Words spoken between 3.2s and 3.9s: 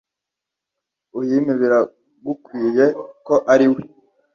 ko ariwe